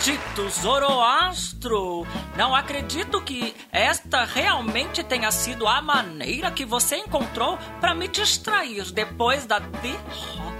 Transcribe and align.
acredito, 0.00 0.48
Zoroastro. 0.48 2.06
Não 2.34 2.54
acredito 2.54 3.20
que 3.20 3.54
esta 3.70 4.24
realmente 4.24 5.04
tenha 5.04 5.30
sido 5.30 5.68
a 5.68 5.82
maneira 5.82 6.50
que 6.50 6.64
você 6.64 6.96
encontrou 6.96 7.58
para 7.82 7.94
me 7.94 8.08
distrair 8.08 8.90
depois 8.92 9.44
da 9.44 9.58
derrota 9.58 10.59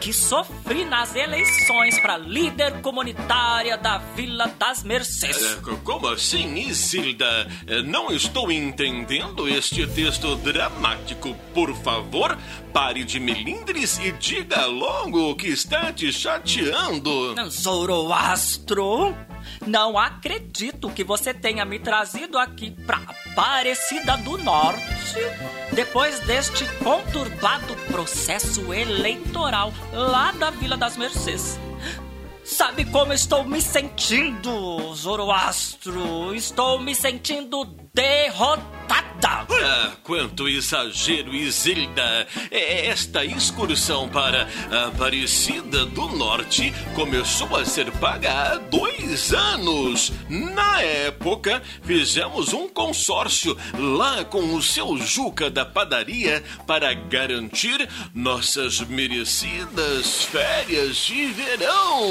que 0.00 0.12
sofri 0.12 0.84
nas 0.84 1.14
eleições 1.14 1.98
para 2.00 2.16
líder 2.16 2.80
comunitária 2.80 3.76
da 3.76 3.98
Vila 3.98 4.46
das 4.58 4.82
Mercês. 4.82 5.36
É, 5.36 5.56
como 5.84 6.08
assim, 6.08 6.54
Isilda? 6.54 7.46
É, 7.66 7.82
não 7.82 8.10
estou 8.10 8.50
entendendo 8.50 9.48
este 9.48 9.86
texto 9.86 10.36
dramático. 10.36 11.34
Por 11.52 11.74
favor, 11.76 12.36
pare 12.72 13.04
de 13.04 13.20
melindres 13.20 13.98
e 13.98 14.12
diga 14.12 14.64
logo 14.66 15.30
o 15.30 15.36
que 15.36 15.48
está 15.48 15.92
te 15.92 16.10
chateando. 16.12 17.34
Zoroastro, 17.50 19.14
não 19.66 19.98
acredito 19.98 20.90
que 20.90 21.04
você 21.04 21.34
tenha 21.34 21.64
me 21.64 21.78
trazido 21.78 22.38
aqui 22.38 22.70
pra 22.70 23.00
Aparecida 23.30 24.16
do 24.16 24.36
Norte 24.38 24.99
depois 25.72 26.20
deste 26.20 26.64
conturbado 26.82 27.74
processo 27.90 28.72
eleitoral 28.72 29.72
lá 29.92 30.32
da 30.32 30.50
Vila 30.50 30.76
das 30.76 30.96
Mercês. 30.96 31.58
Sabe 32.44 32.84
como 32.86 33.12
estou 33.12 33.44
me 33.44 33.60
sentindo, 33.60 34.94
Zoroastro? 34.94 36.34
Estou 36.34 36.80
me 36.80 36.94
sentindo 36.94 37.64
derrotada. 37.94 38.79
Quanto 40.02 40.48
exagero, 40.48 41.34
Isilda. 41.34 42.26
É, 42.50 42.86
esta 42.86 43.24
excursão 43.24 44.08
para 44.08 44.48
Aparecida 44.86 45.86
do 45.86 46.08
Norte 46.08 46.72
começou 46.94 47.56
a 47.56 47.64
ser 47.64 47.90
paga 47.92 48.32
há 48.32 48.54
dois 48.56 49.32
anos. 49.32 50.12
Na 50.28 50.80
época, 50.80 51.62
fizemos 51.82 52.52
um 52.52 52.68
consórcio 52.68 53.56
lá 53.78 54.24
com 54.24 54.54
o 54.54 54.62
seu 54.62 54.96
Juca 54.96 55.50
da 55.50 55.64
padaria 55.64 56.42
para 56.66 56.92
garantir 56.92 57.88
nossas 58.14 58.80
merecidas 58.80 60.24
férias 60.24 60.96
de 60.96 61.26
verão. 61.26 62.02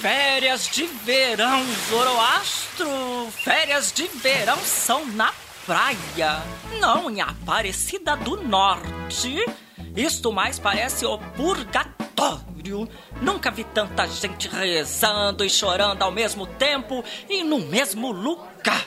Férias 0.00 0.68
de 0.68 0.86
verão, 1.04 1.64
Zoroastro! 1.88 3.30
Férias 3.42 3.92
de 3.92 4.06
verão 4.08 4.58
são 4.58 5.04
na 5.06 5.32
praia, 5.68 6.42
não 6.80 7.10
em 7.10 7.20
Aparecida 7.20 8.16
do 8.16 8.42
Norte. 8.42 9.36
Isto 9.94 10.32
mais 10.32 10.58
parece 10.58 11.04
o 11.04 11.18
purgatório. 11.18 12.07
Nunca 13.22 13.50
vi 13.50 13.64
tanta 13.64 14.06
gente 14.06 14.48
rezando 14.48 15.44
e 15.44 15.50
chorando 15.50 16.02
ao 16.02 16.10
mesmo 16.10 16.46
tempo 16.46 17.04
e 17.28 17.42
no 17.42 17.58
mesmo 17.58 18.10
lugar. 18.10 18.86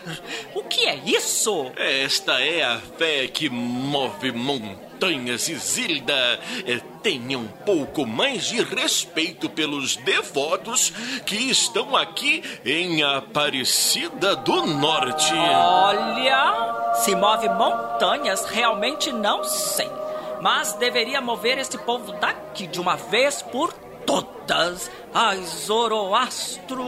O 0.53 0.63
que 0.63 0.87
é 0.87 0.95
isso? 0.95 1.71
Esta 1.75 2.39
é 2.39 2.63
a 2.63 2.79
fé 2.97 3.27
que 3.27 3.49
move 3.49 4.31
montanhas 4.31 5.47
Isilda. 5.49 6.39
É, 6.65 6.79
tenha 7.01 7.39
um 7.39 7.47
pouco 7.47 8.05
mais 8.05 8.45
de 8.45 8.61
respeito 8.61 9.49
pelos 9.49 9.95
devotos 9.95 10.91
que 11.25 11.35
estão 11.35 11.95
aqui 11.95 12.43
em 12.65 13.01
Aparecida 13.01 14.35
do 14.35 14.65
Norte. 14.65 15.33
Olha, 15.33 16.93
se 16.95 17.15
move 17.15 17.49
montanhas, 17.49 18.45
realmente 18.45 19.11
não 19.11 19.43
sei. 19.43 20.00
Mas 20.41 20.73
deveria 20.73 21.21
mover 21.21 21.57
esse 21.59 21.77
povo 21.77 22.11
daqui 22.13 22.65
de 22.67 22.81
uma 22.81 22.95
vez 22.95 23.41
por 23.41 23.71
todas. 24.05 24.89
Ai, 25.13 25.43
Zoroastro, 25.43 26.83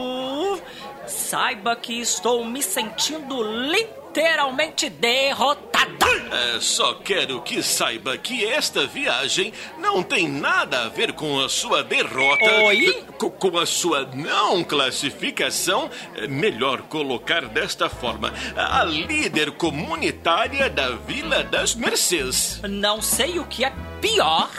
saiba 1.06 1.76
que 1.76 2.00
estou 2.00 2.44
me 2.44 2.62
sentindo 2.62 3.40
literalmente 4.14 4.88
derrotado 4.88 5.74
é, 6.30 6.60
só 6.60 6.94
quero 6.94 7.42
que 7.42 7.62
saiba 7.62 8.16
que 8.16 8.44
esta 8.44 8.86
viagem 8.86 9.52
não 9.78 10.02
tem 10.02 10.28
nada 10.28 10.84
a 10.84 10.88
ver 10.88 11.12
com 11.12 11.40
a 11.40 11.48
sua 11.48 11.82
derrota. 11.82 12.44
Oi? 12.64 13.04
Com, 13.18 13.30
com 13.30 13.58
a 13.58 13.66
sua 13.66 14.04
não 14.14 14.64
classificação. 14.64 15.90
É 16.16 16.26
melhor 16.26 16.82
colocar 16.82 17.46
desta 17.46 17.88
forma: 17.88 18.32
a 18.56 18.84
líder 18.84 19.52
comunitária 19.52 20.70
da 20.70 20.90
Vila 20.90 21.44
das 21.44 21.74
Mercês. 21.74 22.60
Não 22.68 23.02
sei 23.02 23.38
o 23.38 23.44
que 23.44 23.64
é 23.64 23.72
pior. 24.00 24.50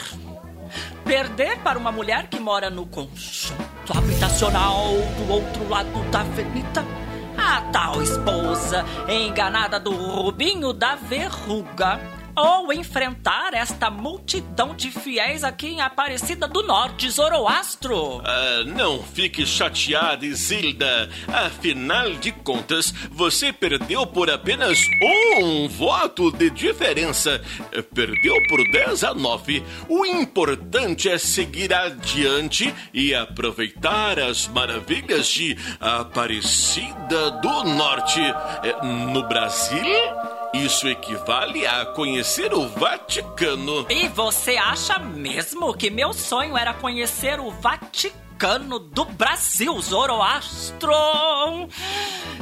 Perder 1.04 1.60
para 1.60 1.80
uma 1.80 1.92
mulher 1.92 2.28
que 2.28 2.40
mora 2.40 2.70
no 2.70 2.86
conjunto 2.86 3.96
habitacional 3.96 4.94
do 5.18 5.34
outro 5.34 5.70
lado 5.70 6.12
da 6.12 6.22
avenida 6.22 7.05
tal 7.72 8.02
esposa, 8.02 8.84
enganada 9.08 9.80
do 9.80 9.92
Rubinho 9.92 10.74
da 10.74 10.96
Verruga, 10.96 12.00
ou 12.36 12.74
enfrentar 12.74 13.54
esta 13.54 13.90
multidão 13.90 14.76
de 14.76 14.92
fiéis 14.92 15.44
aqui 15.44 15.68
em 15.68 15.82
Aparecida 15.82 16.48
do 16.48 16.62
Norte, 16.64 17.10
Zoroastro? 17.10 18.22
Ah, 18.26 18.64
não 18.66 19.02
fique 19.02 19.46
chateada, 19.46 20.26
Isilda. 20.26 21.10
Afinal 21.28 22.14
de 22.14 22.32
contas, 22.32 22.94
você 23.12 23.54
perdeu 23.54 24.06
por 24.06 24.30
apenas 24.30 24.78
um 25.38 25.68
voto 25.68 26.32
de 26.32 26.50
diferença. 26.50 27.42
Perdeu 27.94 28.36
por 28.48 28.70
10 28.70 29.04
a 29.04 29.14
9. 29.14 29.64
O 29.88 30.06
importante 30.06 31.10
é 31.10 31.18
seguir 31.18 31.74
adiante 31.74 32.74
e 32.94 33.16
aproveitar 33.16 34.20
as 34.20 34.48
maravilhas 34.48 35.28
de 35.28 35.58
Aparecida 35.80 37.32
do 37.32 37.64
Norte. 37.64 38.20
É, 38.20 38.86
no 38.86 39.28
Brasil? 39.28 39.86
Isso 40.54 40.88
equivale 40.88 41.66
a 41.66 41.86
conhecer 41.86 42.54
o 42.54 42.68
Vaticano. 42.68 43.86
E 43.90 44.08
você 44.08 44.58
acha 44.58 44.98
mesmo 45.00 45.74
que 45.74 45.90
meu 45.90 46.14
sonho 46.14 46.58
era 46.58 46.74
conhecer 46.74 47.40
o 47.40 47.52
Vaticano 47.52 48.80
do 48.80 49.06
Brasil, 49.06 49.80
Zoroastro? 49.82 50.92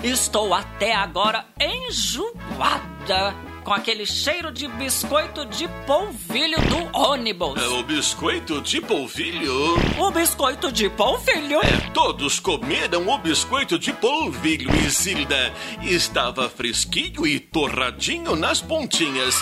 Estou 0.04 0.54
até 0.54 0.94
agora 0.94 1.46
enjoada 1.60 3.34
com 3.64 3.74
aquele 3.74 4.06
cheiro 4.06 4.52
de 4.52 4.68
biscoito 4.68 5.46
de 5.46 5.68
polvilho 5.86 6.58
do 6.68 6.98
ônibus. 6.98 7.62
É 7.62 7.68
o 7.68 7.84
biscoito 7.84 8.62
de 8.62 8.82
polvilho? 8.82 9.76
O 9.98 10.12
biscoito 10.12 10.72
de 10.72 10.90
polvilho? 10.90 11.60
É, 11.64 11.90
todos 11.94 12.40
comeram 12.40 13.08
o 13.08 13.18
biscoito 13.18 13.80
de 13.80 13.94
polvilho, 13.94 14.70
Isilda. 14.86 15.54
Estava 15.82 16.50
fresquinho 16.50 17.26
e 17.26 17.40
torradinho 17.40 18.36
nas 18.36 18.62
pontinhas. 18.62 19.36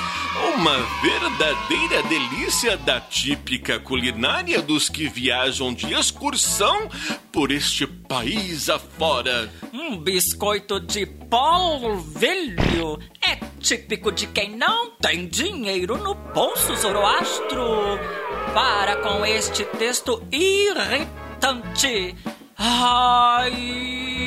Uma 0.56 0.78
verdadeira 1.02 2.04
delícia 2.04 2.78
da 2.78 3.00
típica 3.00 3.80
culinária 3.80 4.62
dos 4.62 4.88
que 4.88 5.08
viajam 5.08 5.74
de 5.74 5.94
excursão 5.94 6.90
por 7.32 7.52
este 7.52 7.88
país 7.88 8.70
afora. 8.70 9.52
Um 9.74 9.98
biscoito 9.98 10.80
de 10.80 11.06
polvilho 11.06 13.00
é 13.22 13.51
típico 13.62 14.12
de 14.12 14.28
quem 14.28 14.58
não 14.58 14.92
tem 14.92 15.28
dinheiro 15.28 15.98
no 15.98 16.16
bolso, 16.16 16.76
Zoroastro. 16.76 18.00
Para 18.54 18.98
com 18.98 19.26
este 19.26 19.64
texto 19.64 20.22
irritante. 20.32 22.16
Ai, 22.58 24.21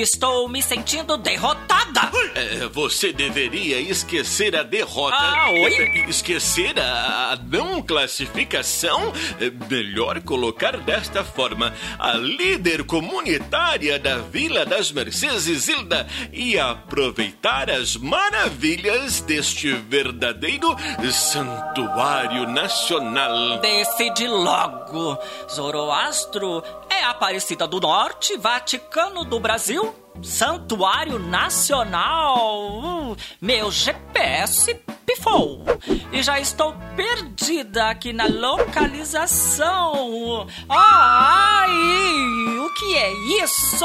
estou 0.00 0.48
me 0.48 0.62
sentindo 0.62 1.16
derrotada. 1.16 2.10
É, 2.34 2.66
você 2.68 3.12
deveria 3.12 3.80
esquecer 3.80 4.56
a 4.56 4.62
derrota. 4.62 5.16
Ah, 5.18 5.50
oi? 5.50 5.74
É, 5.74 6.08
esquecer 6.08 6.78
a, 6.78 7.38
não 7.46 7.82
classificação? 7.82 9.12
É 9.40 9.50
melhor 9.68 10.20
colocar 10.22 10.78
desta 10.78 11.22
forma: 11.24 11.74
a 11.98 12.12
líder 12.14 12.84
comunitária 12.84 13.98
da 13.98 14.18
Vila 14.18 14.64
das 14.64 14.90
Mercedes, 14.90 15.68
Hilda, 15.68 16.06
e 16.32 16.58
aproveitar 16.58 17.70
as 17.70 17.96
maravilhas 17.96 19.20
deste 19.20 19.72
verdadeiro 19.72 20.74
santuário 21.12 22.48
nacional. 22.48 23.58
Decide 23.60 24.26
logo. 24.26 25.18
Zoroastro 25.50 26.62
Aparecida 27.02 27.66
do 27.66 27.80
Norte, 27.80 28.36
Vaticano 28.36 29.24
do 29.24 29.40
Brasil, 29.40 29.94
Santuário 30.22 31.18
Nacional. 31.18 33.16
Meu 33.40 33.70
GPS 33.70 34.74
pifou 35.04 35.64
e 36.12 36.22
já 36.22 36.38
estou 36.38 36.74
perdida 36.94 37.90
aqui 37.90 38.12
na 38.12 38.26
localização. 38.26 40.46
Ai, 40.68 41.70
o 41.70 42.74
que 42.74 42.96
é 42.96 43.12
isso? 43.42 43.84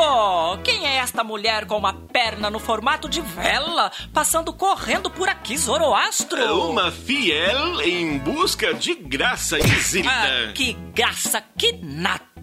Quem 0.64 0.86
é 0.86 0.98
esta 0.98 1.24
mulher 1.24 1.66
com 1.66 1.78
uma 1.78 1.94
perna 1.94 2.50
no 2.50 2.60
formato 2.60 3.10
de 3.10 3.22
vela 3.22 3.92
passando 4.14 4.54
correndo 4.54 5.10
por 5.10 5.28
aqui, 5.28 5.58
Zoroastro? 5.58 6.42
É 6.42 6.52
uma 6.52 6.92
fiel 6.92 7.82
em 7.82 8.18
busca 8.20 8.74
de 8.74 8.96
graça, 8.96 9.58
Isilda. 9.60 10.10
Ah, 10.10 10.52
que 10.54 10.74
graça, 10.94 11.42
que 11.58 11.74
nada. 11.82 12.37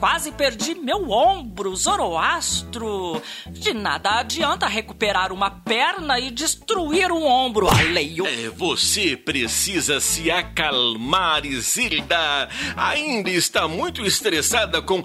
Quase 0.00 0.32
perdi 0.32 0.74
meu 0.74 1.10
ombro, 1.10 1.76
Zoroastro. 1.76 3.22
De 3.48 3.72
nada 3.74 4.18
adianta 4.18 4.66
recuperar 4.66 5.32
uma 5.32 5.50
perna 5.50 6.18
e 6.18 6.30
destruir 6.30 7.12
um 7.12 7.26
ombro 7.26 7.68
alheio. 7.68 8.26
É, 8.26 8.48
você 8.48 9.16
precisa 9.16 10.00
se 10.00 10.30
acalmar, 10.30 11.44
Isilda. 11.44 12.48
Ainda 12.76 13.30
está 13.30 13.68
muito 13.68 14.04
estressada 14.04 14.80
com, 14.80 15.02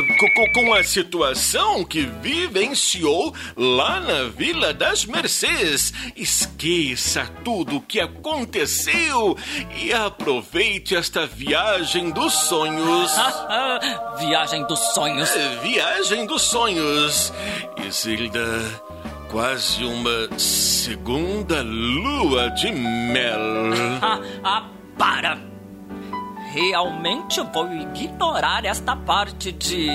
com, 0.00 0.52
com 0.52 0.74
a 0.74 0.82
situação 0.82 1.84
que 1.84 2.06
vivenciou 2.20 3.34
lá 3.56 4.00
na 4.00 4.24
Vila 4.24 4.72
das 4.72 5.04
Mercês. 5.04 5.92
Esqueça 6.16 7.26
tudo 7.44 7.76
o 7.76 7.80
que 7.80 8.00
aconteceu 8.00 9.36
e 9.76 9.92
aproveite 9.92 10.96
esta 10.96 11.26
viagem 11.26 12.10
dos 12.10 12.32
sonhos. 12.32 13.12
viagem 14.18 14.66
dos 14.66 14.80
sonhos. 14.94 15.30
Viagem 15.62 16.26
dos 16.26 16.42
sonhos. 16.42 17.32
Isilda, 17.86 18.62
quase 19.30 19.84
uma 19.84 20.38
segunda 20.38 21.62
lua 21.62 22.48
de 22.50 22.72
mel. 22.72 23.40
Realmente 26.52 27.40
vou 27.50 27.66
ignorar 27.72 28.66
esta 28.66 28.94
parte 28.94 29.50
de 29.52 29.88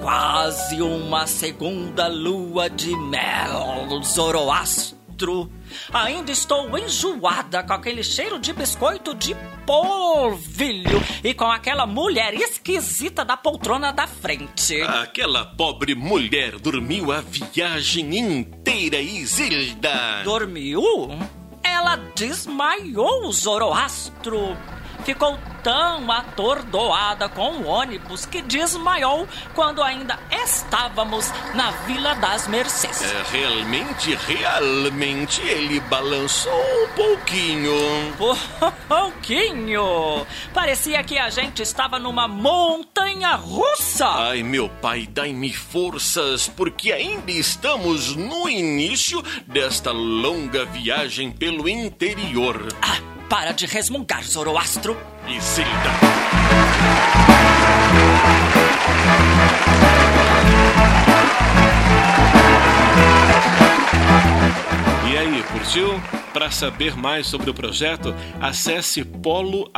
quase 0.00 0.80
uma 0.80 1.26
segunda 1.26 2.06
lua 2.06 2.70
de 2.70 2.94
mel, 2.94 4.00
Zoroastro. 4.04 5.50
Ainda 5.92 6.30
estou 6.30 6.78
enjoada 6.78 7.64
com 7.64 7.72
aquele 7.72 8.04
cheiro 8.04 8.38
de 8.38 8.52
biscoito 8.52 9.12
de 9.12 9.34
polvilho 9.66 11.02
e 11.24 11.34
com 11.34 11.50
aquela 11.50 11.84
mulher 11.84 12.32
esquisita 12.32 13.24
da 13.24 13.36
poltrona 13.36 13.92
da 13.92 14.06
frente. 14.06 14.80
Aquela 14.82 15.44
pobre 15.44 15.96
mulher 15.96 16.60
dormiu 16.60 17.10
a 17.10 17.20
viagem 17.20 18.16
inteira, 18.18 19.00
Isilda. 19.00 20.22
Dormiu? 20.22 20.80
Ela 21.64 21.96
desmaiou, 22.14 23.32
Zoroastro. 23.32 24.56
Ficou 25.04 25.38
tão 25.62 26.10
atordoada 26.10 27.28
com 27.28 27.50
o 27.58 27.66
ônibus 27.66 28.26
que 28.26 28.42
desmaiou 28.42 29.28
quando 29.54 29.82
ainda 29.82 30.18
estávamos 30.44 31.30
na 31.54 31.70
Vila 31.86 32.14
das 32.16 32.48
Mercês. 32.48 33.02
É, 33.02 33.22
realmente, 33.30 34.14
realmente, 34.14 35.40
ele 35.42 35.80
balançou 35.80 36.52
um 36.52 36.88
pouquinho. 36.94 37.72
Pouquinho? 38.88 40.26
Parecia 40.52 41.02
que 41.02 41.18
a 41.18 41.30
gente 41.30 41.62
estava 41.62 41.98
numa 41.98 42.28
montanha 42.28 43.34
russa. 43.34 44.06
Ai, 44.06 44.42
meu 44.42 44.68
pai, 44.68 45.06
dai-me 45.06 45.52
forças, 45.52 46.48
porque 46.48 46.92
ainda 46.92 47.30
estamos 47.30 48.14
no 48.14 48.48
início 48.48 49.22
desta 49.46 49.90
longa 49.92 50.64
viagem 50.64 51.30
pelo 51.30 51.68
interior. 51.68 52.68
Ah, 52.82 53.11
para 53.32 53.52
de 53.52 53.64
resmungar, 53.64 54.22
Zoroastro. 54.24 54.94
Isilda. 55.26 55.70
E 65.08 65.16
aí, 65.16 65.42
curtiu? 65.50 66.21
Para 66.32 66.50
saber 66.50 66.96
mais 66.96 67.26
sobre 67.26 67.50
o 67.50 67.54
projeto, 67.54 68.14
acesse 68.40 69.04
poloac.com.br 69.04 69.72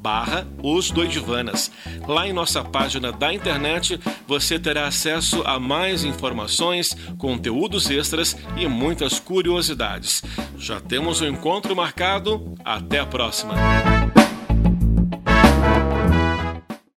barra 0.00 0.46
os 0.62 0.90
doidivanas. 0.90 1.70
Lá 2.06 2.28
em 2.28 2.32
nossa 2.32 2.62
página 2.62 3.10
da 3.10 3.32
internet 3.32 3.98
você 4.26 4.58
terá 4.58 4.86
acesso 4.86 5.42
a 5.44 5.58
mais 5.58 6.04
informações, 6.04 6.96
conteúdos 7.18 7.90
extras 7.90 8.36
e 8.56 8.68
muitas 8.68 9.18
curiosidades. 9.18 10.22
Já 10.58 10.80
temos 10.80 11.20
o 11.20 11.24
um 11.24 11.28
encontro 11.28 11.74
marcado. 11.74 12.54
Até 12.64 13.00
a 13.00 13.06
próxima! 13.06 13.54